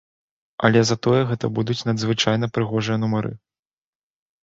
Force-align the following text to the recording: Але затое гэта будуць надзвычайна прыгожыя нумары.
Але 0.69 0.81
затое 0.91 1.19
гэта 1.33 1.51
будуць 1.59 1.77
надзвычайна 1.91 2.53
прыгожыя 2.59 2.97
нумары. 3.07 3.31